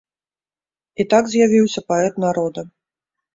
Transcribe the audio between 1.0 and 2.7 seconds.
І так з'явіўся паэт народа.